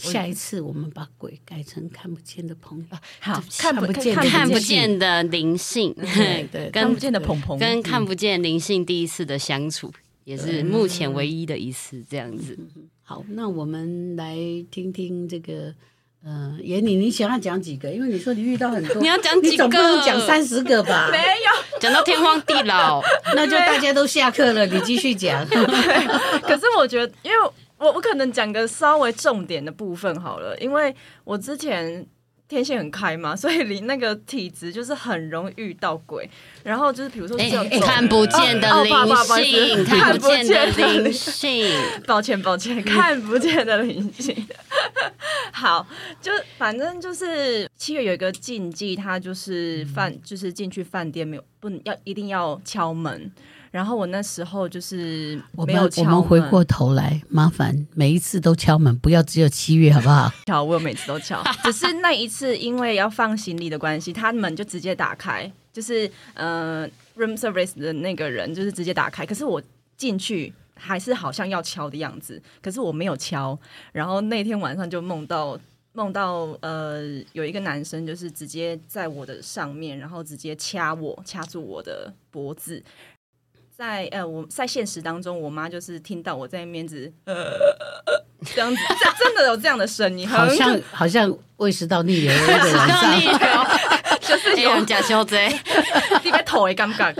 [0.00, 9.92] 下一次我们把鬼改成看不见的朋友，好，看不见看不见的灵性，对对，看不见的鹏鹏， 跟看不见灵性第一次的相处，
[10.24, 12.58] 也是目前唯一的一次这样子。
[13.02, 14.36] 好，那我们来
[14.70, 15.74] 听听这个，
[16.24, 17.92] 呃，妍妮，你想要讲几个？
[17.92, 19.64] 因为你说你遇到很多，你要讲几个？
[19.64, 21.08] 总不能讲三十个吧？
[21.10, 23.02] 没有，讲到天荒地老，
[23.34, 25.46] 那就大家都下课了，你继续讲。
[25.46, 27.36] 可是我觉得，因为。
[27.80, 32.06] 我我可能讲个稍微重点的部分好了，因为我之前
[32.46, 36.28] 天线很开嘛，所以离那个体质就是很容易遇到鬼。
[36.62, 41.66] 然后就是比如说这种、欸、 看不见的灵性，看不见的灵性，
[42.06, 44.46] 抱歉抱歉，看不见的灵性。
[45.50, 45.86] 好，
[46.20, 53.32] 就反正就是七月有一个禁忌，它就是饭，就是进去饭店没有不能要一定要敲门。
[53.70, 56.02] 然后我那时候就是没有敲。
[56.02, 60.32] 我们回过头来，麻烦每一次都敲门，不要只有七月，好不好？
[60.46, 61.42] 敲，我每次都敲。
[61.62, 69.24] 只是那一次，因为要放行李的关系，他门就直接打开，就是呃，room service 的那个人就是直接打开。
[69.24, 69.62] 可是我
[69.96, 73.56] 进去还是好像要敲的样子，可是我没有敲。
[73.92, 75.58] 然后那天晚上就梦到
[75.92, 77.02] 梦到呃，
[77.32, 82.82] 有一个男生就是直接在我的上面，然后直接掐我，掐住我的脖子。
[83.80, 87.34] 在呃，我在现实当中，我妈就是听到我在那边子呃
[88.44, 88.82] 这样子，
[89.18, 93.66] 真的有这样的声音，好像好像胃食道逆流的那个晚上，
[94.20, 95.48] 就是有人假笑贼，
[96.22, 97.10] 你别头也尴尬。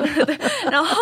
[0.70, 0.94] 然后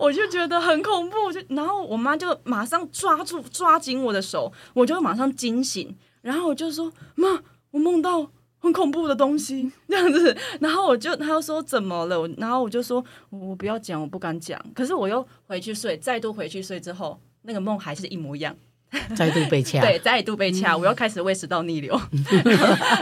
[0.00, 8.28] 我就觉得很恐怖，就然后我妈就马上抓住抓紧我的手，我就马上惊醒，然后我就说妈，我梦到。
[8.64, 12.26] 很恐怖的东西这样子，然后我就他又说怎么了？
[12.38, 14.58] 然后我就说我不要讲，我不敢讲。
[14.74, 18.56] 可是我又回去睡，再度回去睡之后，那个梦还是一模一样，
[19.14, 19.80] 再度被 掐。
[19.82, 22.00] 对，再度被掐，嗯、我又开始胃食道逆流。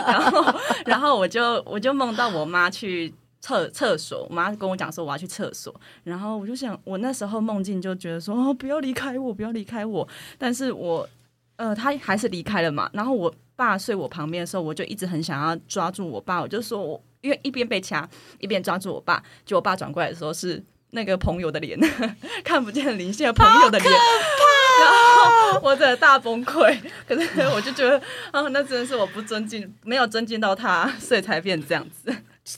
[0.07, 5.73] 然后，然后我就我就梦到我妈去厕厕所，我妈跟我讲说我要去厕所。
[6.03, 10.07] 然后我就想，我那时候梦境就觉得说哦，不要离开我，不要离开我。
[10.37, 11.09] 但是我
[11.57, 12.91] 呃，他还是离开了嘛。
[12.93, 13.33] 然后我。
[13.55, 18.09] 爸睡我旁边的时候，我就一直很想要抓住我爸，我就说我因为一边被掐，
[18.41, 19.23] 一边抓住我爸。
[19.45, 21.79] 就我爸转过来的时候，是那个朋友的脸，
[22.43, 26.77] 看不见灵性的朋友的脸，然后我真的大崩溃。
[27.07, 27.97] 可是我就觉得
[28.31, 32.13] 啊，那真的是我不尊敬，没有尊敬到他，所以才变这样子。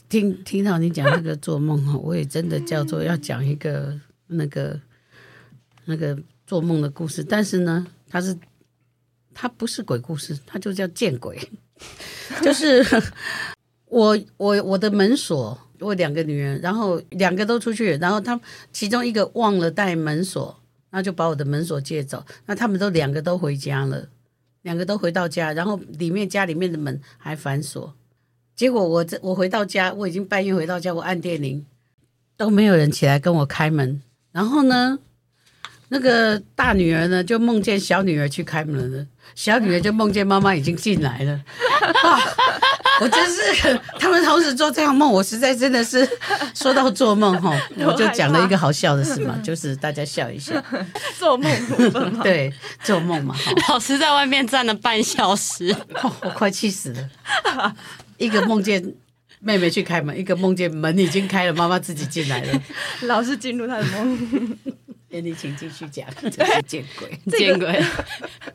[0.09, 3.93] 听听到你讲那个做梦哈，我也真的叫做要讲一个
[4.27, 4.79] 那个
[5.85, 8.35] 那个做梦的故事，但是呢，他是。
[9.35, 11.37] 它不是鬼故事，它就叫见鬼。
[12.41, 12.83] 就是
[13.85, 18.39] 我我我的门锁，我两个女人，然后两个都出去，然后他
[18.71, 20.57] 其中一个忘了带门锁，
[20.89, 22.25] 然后就把我的门锁借走。
[22.45, 24.07] 那他们都两个都回家了，
[24.61, 27.93] 两个都回到家，然后里面家里面的门还反锁。
[28.55, 31.65] 结果我这我回到家，我已经半夜回到家，我按电铃
[32.37, 34.01] 都没有人起来跟我开门。
[34.31, 34.99] 然后呢，
[35.95, 39.05] 那个大女儿呢就梦见小女儿去开门了。
[39.33, 41.31] 小女儿就梦见妈妈已经进来了，
[42.03, 42.19] 啊、
[43.01, 46.07] 我真是他们同时做这样梦，我实在真的是
[46.53, 50.61] 说到做梦哈， 我就讲了一个好笑的事嘛，就是大家笑一下，
[51.17, 51.51] 做梦
[52.23, 52.53] 对，
[52.83, 53.35] 做梦嘛。
[53.69, 57.73] 老师在外面站了半小时，哦、我快气死了。
[58.17, 58.93] 一个梦见
[59.39, 62.61] 妹妹去开门，一个梦见门已经开了，妈妈自己进来了。
[63.01, 64.57] 老是进入他的梦，
[65.15, 67.81] 给你请继续讲， 真是见鬼，见鬼。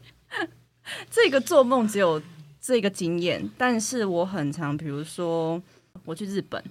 [1.11, 2.21] 这个做梦只有
[2.61, 5.63] 这个经验，但是我很常，比如说
[6.05, 6.63] 我去日本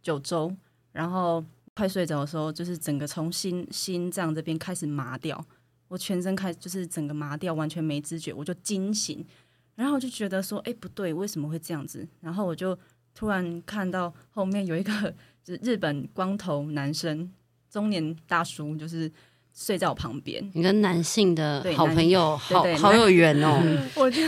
[0.00, 0.54] 九州，
[0.92, 1.44] 然后
[1.74, 5.44] 快睡着的时候，就是整个从心心脏这边开始麻掉，
[5.88, 9.26] 我全身开始就是整个麻掉，完全没知觉，我就惊醒，
[9.74, 12.06] 然后我就觉得说，哎，不对，为什么会这样子？
[12.20, 12.78] 然后我就
[13.12, 17.32] 突然看到后面有一个就 是日本光头男生，
[17.74, 19.10] 中年大叔，就是
[19.52, 20.48] 睡在我旁边。
[20.54, 23.60] 你跟男性的好朋友好好有缘哦。
[23.96, 24.22] 我就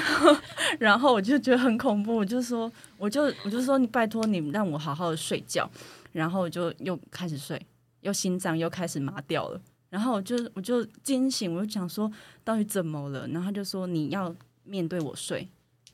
[0.80, 5.70] 然后我就觉得很恐怖，我就说，我就我就说，你拜托你让我好好的睡觉。
[6.10, 7.60] 然后就又开始睡，
[8.00, 9.60] 又心脏又开始麻掉了。
[9.90, 12.10] 然后我就我就惊醒，我就想说
[12.42, 13.28] 到底怎么了？
[13.28, 15.46] 然后他就说你要面对我睡。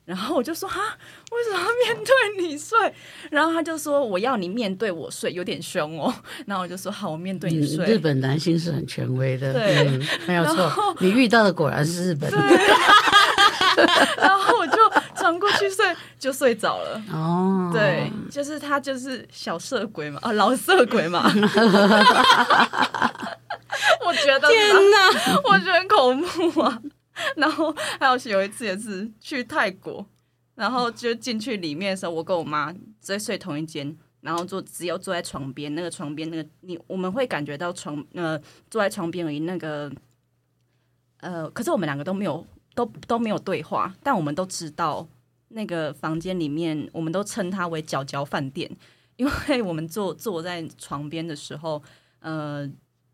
[0.05, 0.75] 然后我就说啊，
[1.31, 2.13] 为什么要面对
[2.45, 2.77] 你睡？
[3.31, 6.13] 然后他就说我要你面对我睡，有点凶哦。
[6.45, 7.85] 然后我就说好，我面对你睡。
[7.85, 10.95] 日本男性是很权威的，对，嗯、没有错。
[10.99, 12.29] 你遇到的果然是日本。
[14.17, 14.77] 然后我就
[15.15, 17.01] 转过去睡，就睡着了。
[17.11, 21.23] 哦，对，就是他就是小色鬼嘛，啊，老色鬼嘛。
[24.05, 25.09] 我觉得天哪，
[25.45, 26.79] 我觉得很恐怖啊。
[27.37, 30.05] 然后还有有一次也是去泰国，
[30.55, 39.91] 然后就进去里面的时候，我跟我妈在睡同一间，然后坐只有坐在床边，那个床边那个你我们会感觉到床呃坐在床边而已，那个
[41.19, 45.07] 呃，可是我们两个都没有都都没有对话，但我们都知道
[45.49, 48.69] 那个房间里面，我们都称它为“角角饭店”，
[49.17, 51.83] 因为我们坐坐在床边的时候，
[52.19, 52.69] 呃。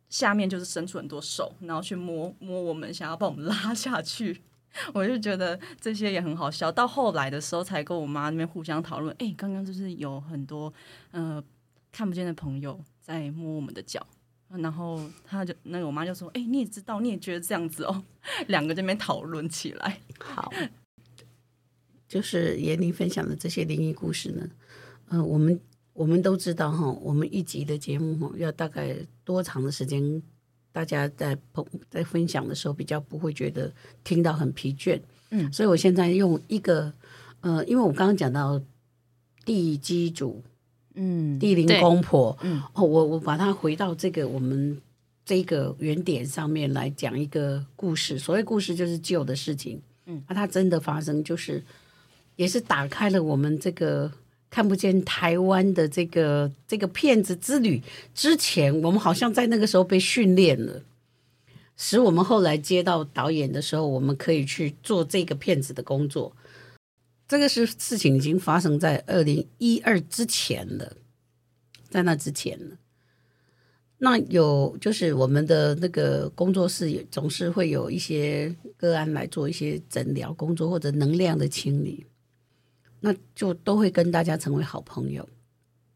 [0.09, 4.41] 下面就是伸出很多手，然后去摸摸我们，想要把我们拉下去。
[4.93, 6.71] 我就觉得这些也很好笑。
[6.71, 9.15] 到后来的时候，才跟我妈那边互相讨论。
[9.17, 10.71] 哎，刚刚就是有很多
[11.11, 11.43] 呃
[11.91, 14.05] 看不见的朋友在摸我们的脚，
[14.49, 18.03] 然后他就那个我妈就说：“哎，你也知道，你也觉得这样子哦。
[18.47, 19.99] ”两个这边讨论起来。
[20.19, 20.51] 好，
[22.07, 24.49] 就是闫妮分享的这些灵异故事呢，
[25.09, 25.59] 嗯、我们。
[25.91, 28.95] 我们都知道哈，我们一集的节目哈，要大概
[29.29, 30.23] 多长的时间？
[30.71, 33.71] 大家在碰在分享的时候，比较不会觉得
[34.03, 34.99] 听到很疲倦。
[35.29, 36.91] 嗯，所以我现在用一个
[37.41, 38.59] 呃，因为我刚刚讲到
[39.45, 40.41] 地基主，
[40.95, 44.79] 嗯，地灵公婆，嗯，哦，我我把它回到这个我们
[45.25, 48.17] 这个原点上面来讲一个故事。
[48.17, 51.63] 所谓故事，就是旧的事情，嗯，啊，它真的发生，就是
[52.35, 54.11] 也是打开了我们这个。
[54.49, 57.81] 看不见台湾的这个这个骗子之旅
[58.15, 60.81] 之前，我们好像在那个时候被训练了，
[61.77, 66.35] 使我们后来接到导演的时候，我们可以去做这个骗子的工作。
[67.27, 70.93] 这个是事情已经发生在二零一二之前了，
[71.89, 72.75] 在那之前了。
[73.99, 82.05] 那有就是我们的那个工作室也总是会有一些个案来做一些诊疗工作或者能量的清理。
[82.99, 85.27] 那就都会跟大家成为好朋友。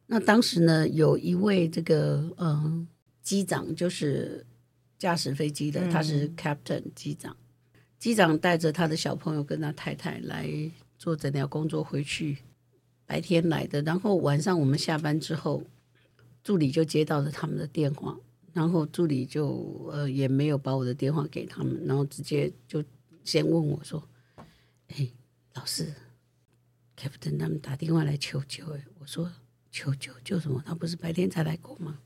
[0.07, 2.87] 那当时呢，有一位这个嗯
[3.21, 4.45] 机长，就是
[4.99, 7.35] 驾驶飞机的，他是 Captain 机长。
[7.97, 10.49] 机长带着他的小朋友跟他太太来
[10.99, 12.37] 做诊疗工作，回去
[13.05, 15.63] 白天来的，然后晚上我们下班之后，
[16.43, 18.17] 助理就接到了他们的电话，
[18.51, 22.83] 然后助理就呃也没有把我的电话给他们，然后直接就
[23.23, 24.03] 先问我说
[24.95, 25.09] ：“哎，
[25.53, 25.91] 老师。”
[26.99, 29.31] Captain 他们打电话来求救，哎，我说
[29.71, 30.61] 求救救什么？
[30.65, 31.97] 他不是白天才来过吗？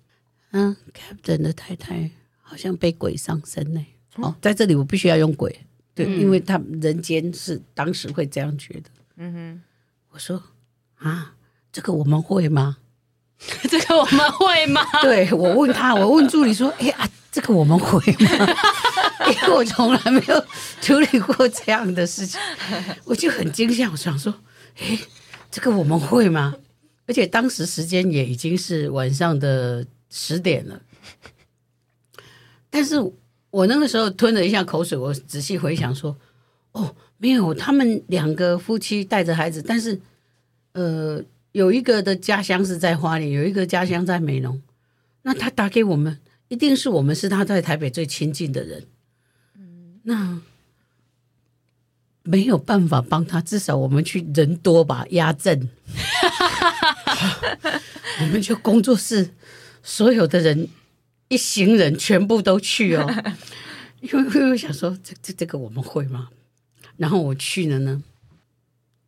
[0.52, 2.10] 嗯，Captain 的太太
[2.41, 3.86] 好像被鬼上身呢。
[4.15, 8.89] 哦，在这里我必须要用鬼，对，嗯、因为他人间是当时会这样觉得。
[9.17, 9.62] 嗯哼，
[10.12, 10.41] 我说
[10.97, 11.36] 啊，
[11.71, 12.78] 这个我们会吗？
[13.69, 14.82] 这个我们会吗？
[15.04, 18.56] 对，我问他，我问助理说，哎啊，这个我们会吗？
[19.28, 20.45] 因为我从来没有
[20.82, 22.39] 处理过这样的事情，
[23.04, 24.34] 我就很惊讶，我想说。
[24.80, 25.00] 哎，
[25.52, 26.56] 这个我们会吗？
[27.08, 30.82] 而且当时时间也已经是晚上的十点了。
[32.70, 32.96] 但是
[33.50, 36.17] 我那个时候吞了一下口水，我仔细回想说，
[36.73, 40.00] 哦，没有，他们两个夫妻带着孩子，但是
[40.73, 41.23] 呃，
[41.54, 44.62] 有一个的家乡是在花莲，有一个家乡在美浓。
[45.23, 46.19] 那他打给我们，
[46.50, 48.86] 一定是我们是他在台北最亲近的人。
[49.56, 50.42] 嗯，那。
[52.28, 55.69] 没有办法帮他，至少我们去人多吧，压阵。
[58.19, 59.30] 我们就工作室
[59.82, 60.67] 所有的人
[61.30, 63.08] 一行人全部都去哦，
[64.02, 66.30] 因为因为我想说这这这个我们会吗？
[66.98, 68.04] 然后我去了呢，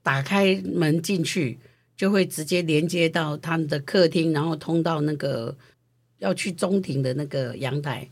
[0.02, 1.58] 打开门进去
[1.98, 5.58] 就会直接连接到他们的客厅，然后通到那个
[6.20, 8.08] 要去中庭的那个阳台。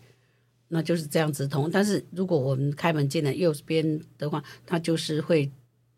[0.70, 5.50] 那就是这样子通，但是如果我们开门进来右边的话，它就是会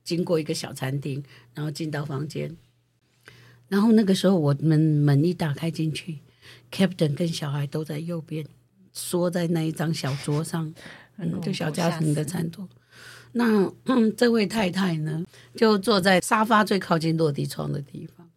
[0.04, 2.56] 经过一个小餐厅，然后进到房间。
[3.68, 6.20] 然后那个时候我们门一打开进去
[6.72, 8.46] ，Captain 跟小孩都在右边，
[8.94, 10.74] 缩在那一张小桌上，
[11.18, 12.68] 嗯，就小家庭的餐桌。
[13.34, 15.24] 那、嗯、这位太太呢，
[15.56, 18.28] 就坐在沙发最靠近落地窗的地方。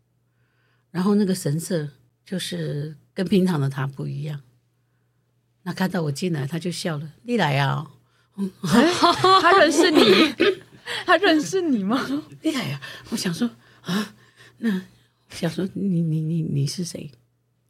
[0.91, 1.89] 然后那个神色
[2.27, 4.41] 就是跟平常的她不一样。
[5.65, 7.13] 那看到我进来，他就笑了。
[7.23, 7.91] 你来啊？
[9.43, 10.03] 他认识你？
[11.07, 12.05] 他认识你吗？
[12.43, 12.81] 你来呀！
[13.11, 13.49] 我想说
[13.83, 14.15] 啊，
[14.59, 17.11] 那我想说你你你你是谁？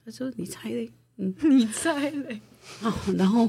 [0.05, 2.41] 他说你猜嘞，嗯，你猜嘞。
[2.83, 3.49] 哦，然后。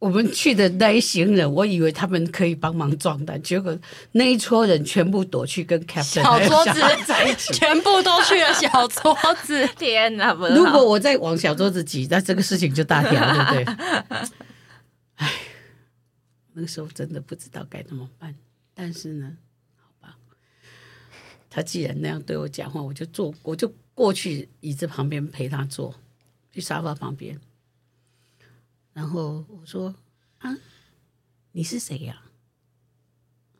[0.00, 3.78] 我们去的那一行人，我以为他们可以帮忙壮胆，结果
[4.12, 9.68] 那一撮人全部躲去跟 Captain 小桌子在一起，全部都去了小桌子。
[9.76, 10.32] 天哪！
[10.32, 13.74] 如果我再往小桌子挤，那这个事情就大条，对不对？
[15.16, 15.32] 哎，
[16.54, 18.34] 那个时候真的不知道该怎么办。
[18.74, 19.36] 但是呢，
[19.76, 20.16] 好吧，
[21.50, 25.94] 他既然那样对我讲话，我就坐，我就过去椅子旁边陪他坐，
[26.54, 27.38] 去沙发旁边。
[29.00, 29.94] 然后我说
[30.40, 30.54] ：“啊，
[31.52, 32.22] 你是谁呀？”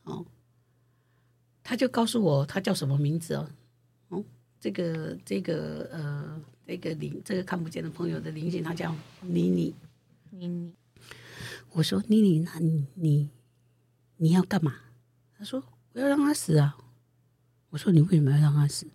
[0.04, 0.26] 哦，
[1.62, 3.50] 他就告诉我他叫什么名字哦。
[4.10, 4.24] 哦，
[4.60, 9.74] 这个这个呃，这个灵，这个看不见的朋友的灵性，他叫妮妮。
[10.28, 10.74] 妮妮，
[11.72, 13.30] 我说妮妮，那你你
[14.18, 14.74] 你要干嘛？
[15.38, 15.64] 他说
[15.94, 16.76] 我要让他死啊。
[17.70, 18.86] 我说你为什么要让他死？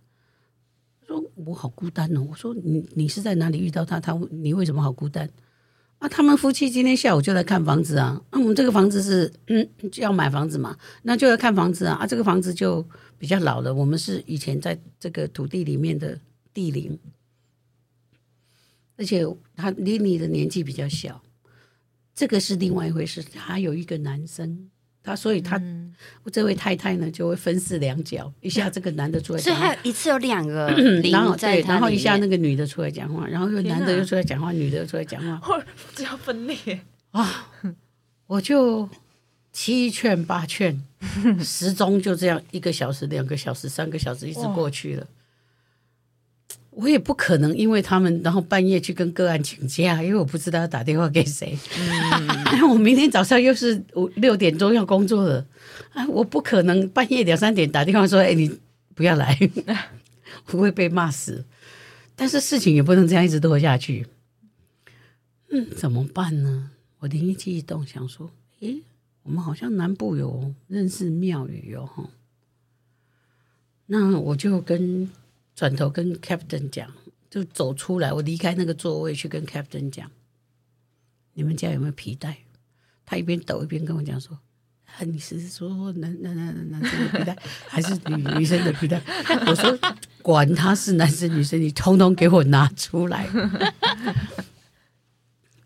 [1.01, 2.21] 他说我好孤单哦。
[2.29, 3.99] 我说你你是在哪里遇到他？
[3.99, 5.27] 他你为什么好孤单？
[6.07, 8.21] 他们夫妻今天下午就来看房子啊。
[8.31, 11.95] 那、我们这个房子是嗯，就要买房子嘛，那就要看房子啊。
[11.95, 12.85] 啊，这个房子就
[13.17, 16.19] 比较老了，我们是以前在这个土地里面的
[16.53, 16.97] 地灵，
[18.97, 19.25] 而且
[19.55, 21.21] 他离你的年纪比较小，
[22.13, 23.23] 这个是另外一回事。
[23.35, 24.69] 还有一个男生。
[25.05, 25.93] 他所以他，嗯、
[26.31, 30.67] 这位太太呢就会分饰两角，一下这个男的出来讲话，所以还有一次有两个
[31.11, 36.57] 然后对，然后一下那个女的出来讲话，然后又男的又出来讲话，女的又出来讲话， 这要分裂
[37.11, 37.51] 啊！
[38.27, 38.89] 我就
[39.53, 40.81] 七劝八劝，
[41.39, 45.07] 时钟就这样一个小时、两个小时、三个小时一直过去了。
[46.75, 51.57] 我也不可能因为他们，然后半夜去跟个案请假，因为我不知道要打电话给谁。
[51.79, 55.47] 嗯、 我明天早上又是五六点钟要工作了，
[55.93, 58.59] 啊，我不可能半夜两三点打电话说：“哎，你
[58.93, 59.37] 不要来，
[60.51, 61.45] 我会被骂死。”
[62.13, 64.07] 但是事情也不能这样一直拖下去。
[65.51, 66.71] 嗯，怎么办呢？
[66.99, 68.81] 我灵机一动，想说：“诶，
[69.23, 72.09] 我们好像南部有认识庙宇哟，哈。”
[73.87, 75.09] 那我就跟。
[75.55, 76.91] 转头跟 Captain 讲，
[77.29, 80.11] 就走出来，我离开那个座位去跟 Captain 讲，
[81.33, 82.39] 你们家有没有皮带？
[83.05, 84.37] 他一边抖一边跟我讲说
[84.85, 87.37] ：“啊，你是说男男男男生的皮带，
[87.67, 88.99] 还是女女生的皮带？”
[89.47, 89.79] 我说
[90.21, 93.29] ：“管他是男生女生，你通通给我拿出来。”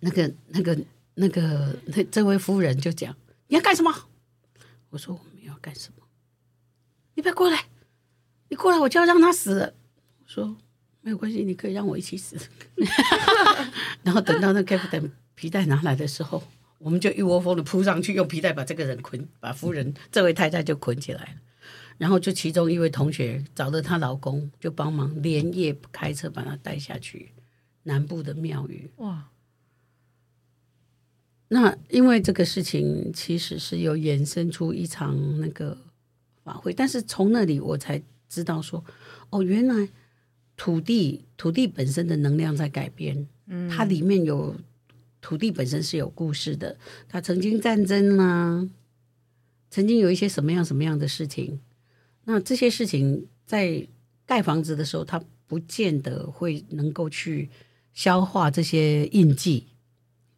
[0.02, 0.78] 那个、那个、
[1.16, 3.16] 那个，那这位夫人就讲
[3.48, 4.10] ：“你要干什么？”
[4.92, 6.04] 我说：“我们要干什么？
[7.16, 7.66] 你不要过来，
[8.50, 9.74] 你过来我就要让他死。”
[10.30, 10.56] 说
[11.02, 12.38] 没有关系，你可以让我一起死。
[14.04, 16.44] 然后等到那 Captain 皮带拿来的时候，
[16.78, 21.30] 我们就一窝蜂的扑上去，用皮带把这个人捆，把夫人这位太太就捆起来了。
[21.98, 27.32] 然后就其中一位同学找了她老公，就帮忙连夜开车把她带下去
[27.84, 28.92] 南部的庙宇。
[28.98, 29.30] 哇！
[31.48, 35.76] 那因为这个事情其实是有衍生出一场那个
[36.44, 38.00] 法会，但是从那里我才
[38.30, 38.86] 知道说，
[39.32, 39.90] 哦，原来。
[40.60, 44.54] 土地，土地本身的能量在改变，嗯，它里面有
[45.22, 46.76] 土地本身是有故事的，
[47.08, 48.70] 它曾经战争啦、啊，
[49.72, 51.62] 曾经有一些什么样什么样的事情，
[52.26, 53.88] 那这些事情在
[54.26, 57.50] 盖房子的时候，它不见得会能够去
[57.94, 59.66] 消化这些印记，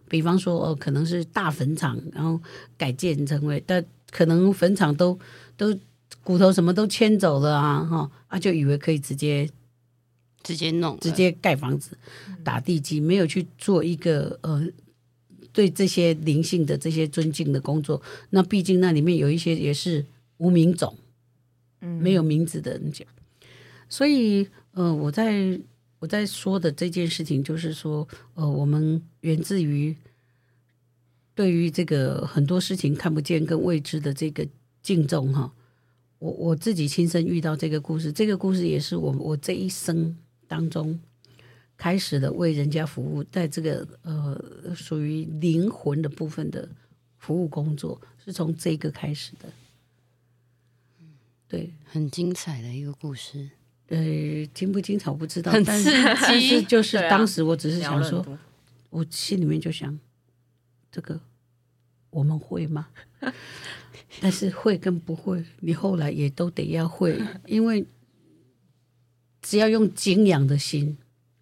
[0.07, 2.39] 比方说哦，可能是大坟场，然后
[2.77, 5.17] 改建成为，但可能坟场都
[5.57, 5.75] 都
[6.23, 9.49] 骨头什么都迁走了啊，哈啊，就以为可以直接。
[10.43, 11.97] 直接弄，直接盖房子，
[12.43, 14.67] 打地基，没有去做一个呃，
[15.53, 18.01] 对这些灵性的这些尊敬的工作。
[18.31, 20.05] 那毕竟那里面有一些也是
[20.37, 20.95] 无名种，
[21.81, 23.07] 嗯，没有名字的人讲。
[23.89, 25.59] 所以呃，我在
[25.99, 29.95] 我在说的这件事情，就是说呃，我们源自于
[31.35, 34.47] 对于这个很多事情看不见跟未知的这个
[34.81, 35.51] 敬重哈。
[36.19, 40.15] 我我自己亲身遇到这个故事，这个故事也是我我这一生。
[40.51, 40.99] 当中
[41.77, 46.67] 开始的为人家服务，在这个呃属于灵魂的部分的
[47.17, 49.47] 服务工作，是从这个开始的。
[51.47, 53.49] 对，很精彩的一个故事。
[53.87, 53.97] 呃，
[54.53, 55.89] 精不精彩我不知道，很刺激。
[56.21, 58.39] 但是就是当时我只是想说，啊、
[58.89, 59.97] 我心里面就想，
[60.91, 61.17] 这个
[62.09, 62.89] 我们会吗？
[64.19, 67.85] 但是会跟不会，你后来也都得要会，因为。
[69.41, 70.97] 只要用敬仰的心，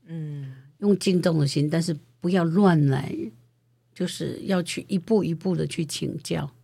[0.06, 3.14] 嗯，用敬重的心，但是不要乱来，
[3.94, 6.56] 就是要去一步一步的去请教，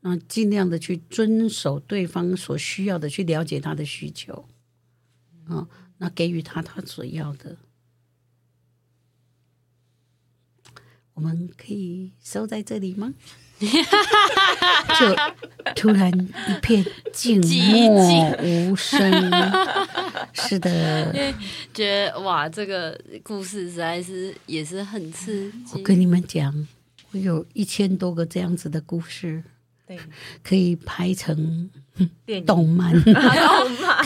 [0.00, 4.48] 那尽量的去遵守对方所需要的，去了解他的需求，
[5.46, 5.68] 啊，
[5.98, 7.56] 那给予他他所要的。
[11.14, 13.14] 我们可以收在这里吗？
[14.98, 15.16] 就
[15.74, 16.10] 突然
[16.48, 19.10] 一片静默无声。
[20.32, 21.14] 是的，
[21.74, 25.74] 觉得哇，这个故事实在是也是很刺激。
[25.74, 26.66] 我跟你们讲，
[27.12, 29.51] 我有一千多个这样子的故事，对，
[30.42, 31.70] 可以拍成
[32.46, 32.92] 动漫，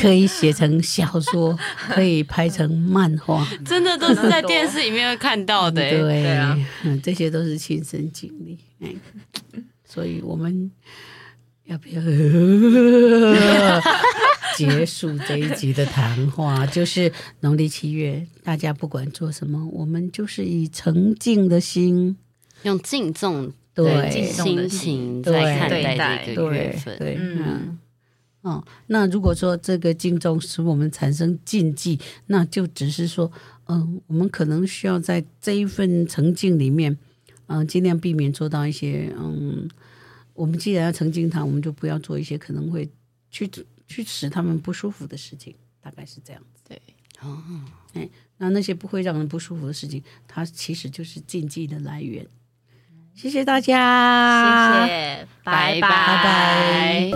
[0.00, 1.56] 可以写成小说，
[1.88, 5.82] 可以拍成漫画，真的都是在电视里面会看到的。
[5.82, 8.58] 对，对啊，嗯，这些都是亲身经历。
[8.80, 8.94] 哎，
[9.84, 10.70] 所以我们
[11.64, 12.00] 要不要
[14.56, 16.66] 结束这一集的谈话？
[16.66, 22.16] 就是农历七月，大家不管做什么，我们就是以诚敬的心，
[22.62, 26.98] 用敬重对心情对在看待这个月对份。
[26.98, 27.78] 对，嗯嗯。
[28.42, 33.30] 哦，那如果说这个敬重使我们产生禁忌，那就只是说，
[33.66, 36.96] 嗯，我们可能需要在这一份诚敬里面，
[37.48, 39.68] 嗯，尽量避免做到一些，嗯，
[40.32, 42.88] 我们既然要诚敬他，我们就不要做一些可能会
[43.32, 43.50] 去
[43.88, 46.62] 去使他们不舒服的事情，大概是这样子。
[46.68, 46.80] 对，
[47.22, 47.42] 哦，
[47.94, 48.08] 哎，
[48.38, 52.24] 那那些不会让人不舒服的事情，它其实就是禁忌的来源。
[53.16, 55.88] 谢谢大家，谢谢，拜拜，拜
[56.22, 57.10] 拜。